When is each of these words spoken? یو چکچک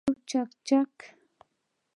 یو 0.03 0.15
چکچک 0.67 0.95